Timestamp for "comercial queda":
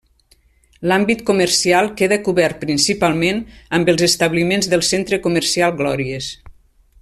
1.27-2.17